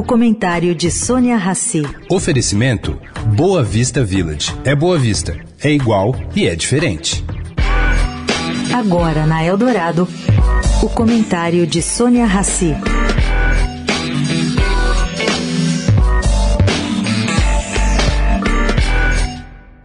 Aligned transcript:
O 0.00 0.02
comentário 0.02 0.74
de 0.74 0.90
Sônia 0.90 1.36
Rassi. 1.36 1.82
Oferecimento 2.10 2.98
Boa 3.36 3.62
Vista 3.62 4.02
Village. 4.02 4.50
É 4.64 4.74
Boa 4.74 4.98
Vista, 4.98 5.38
é 5.62 5.70
igual 5.70 6.14
e 6.34 6.46
é 6.46 6.56
diferente. 6.56 7.22
Agora 8.74 9.26
na 9.26 9.44
Eldorado, 9.44 10.08
o 10.82 10.88
comentário 10.88 11.66
de 11.66 11.82
Sônia 11.82 12.24
Rassi. 12.24 12.74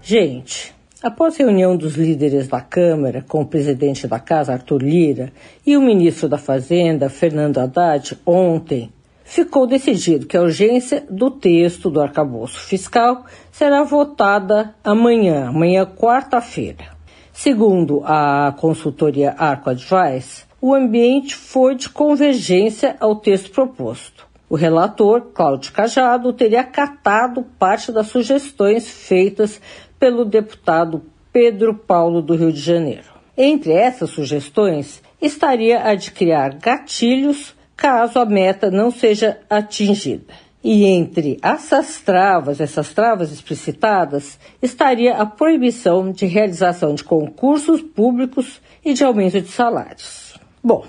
Gente, 0.02 0.74
após 1.04 1.36
reunião 1.36 1.76
dos 1.76 1.96
líderes 1.96 2.48
da 2.48 2.62
Câmara 2.62 3.22
com 3.28 3.42
o 3.42 3.46
presidente 3.46 4.08
da 4.08 4.18
Casa, 4.18 4.54
Arthur 4.54 4.82
Lira, 4.82 5.34
e 5.68 5.76
o 5.76 5.82
ministro 5.82 6.30
da 6.30 6.38
Fazenda, 6.38 7.10
Fernando 7.10 7.58
Haddad, 7.58 8.18
ontem, 8.26 8.95
ficou 9.26 9.66
decidido 9.66 10.28
que 10.28 10.38
a 10.38 10.42
urgência 10.42 11.06
do 11.10 11.32
texto 11.32 11.90
do 11.90 12.00
arcabouço 12.00 12.60
fiscal 12.62 13.26
será 13.52 13.84
votada 13.84 14.76
amanhã, 14.84 15.50
amanhã 15.50 15.86
quarta-feira. 15.86 16.96
Segundo 17.34 18.02
a 18.06 18.56
consultoria 18.58 19.36
Arco 19.38 19.72
Advice, 19.72 20.46
o 20.62 20.74
ambiente 20.74 21.36
foi 21.36 21.76
de 21.76 21.90
convergência 21.90 22.96
ao 23.00 23.18
texto 23.18 23.52
proposto. 23.52 24.26
O 24.48 24.56
relator, 24.56 25.32
Cláudio 25.34 25.74
Cajado, 25.74 26.32
teria 26.32 26.62
acatado 26.62 27.44
parte 27.60 27.92
das 27.92 28.08
sugestões 28.08 28.88
feitas 28.88 29.60
pelo 30.00 30.24
deputado 30.24 31.02
Pedro 31.34 31.74
Paulo 31.74 32.22
do 32.22 32.36
Rio 32.36 32.54
de 32.54 32.62
Janeiro. 32.62 33.16
Entre 33.36 33.74
essas 33.74 34.12
sugestões 34.12 35.02
estaria 35.22 35.84
a 35.84 35.96
de 35.96 36.12
criar 36.12 36.54
gatilhos 36.54 37.56
caso 37.76 38.20
a 38.20 38.26
meta 38.26 38.72
não 38.72 38.92
seja 38.92 39.40
atingida. 39.50 40.34
E 40.64 40.86
entre 40.86 41.38
essas 41.44 42.02
travas, 42.02 42.60
essas 42.60 42.92
travas 42.92 43.32
explicitadas, 43.32 44.40
estaria 44.62 45.16
a 45.16 45.26
proibição 45.26 46.12
de 46.12 46.26
realização 46.26 46.96
de 46.96 47.04
concursos 47.04 47.82
públicos 47.82 48.60
e 48.84 48.94
de 48.94 49.04
aumento 49.04 49.40
de 49.40 49.50
salários. 49.50 50.34
Bom, 50.64 50.84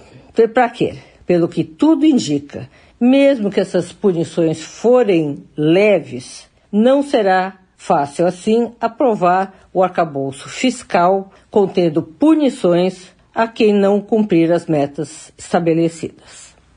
para 0.54 0.70
quê? 0.70 0.96
Pelo 1.26 1.46
que 1.46 1.62
tudo 1.62 2.06
indica, 2.06 2.70
mesmo 2.98 3.50
que 3.50 3.60
essas 3.60 3.92
punições 3.92 4.62
forem 4.62 5.44
leves, 5.54 6.48
não 6.72 7.02
será 7.02 7.58
fácil 7.76 8.26
assim 8.26 8.72
aprovar 8.80 9.68
o 9.72 9.82
arcabouço 9.82 10.48
fiscal 10.48 11.30
contendo 11.50 12.02
punições 12.02 13.14
a 13.34 13.46
quem 13.46 13.74
não 13.74 14.00
cumprir 14.00 14.50
as 14.50 14.64
metas 14.64 15.30
estabelecidas. 15.36 16.45